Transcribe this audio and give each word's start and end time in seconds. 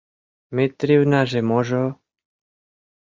—Митривнаже-можо... 0.55 1.83